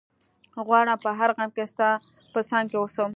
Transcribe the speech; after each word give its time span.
غواړم 0.65 0.97
په 1.05 1.09
هر 1.19 1.29
غم 1.37 1.49
کي 1.57 1.65
ستا 1.71 1.89
په 2.33 2.39
څنګ 2.49 2.65
کي 2.71 2.77
ووسم 2.79 3.09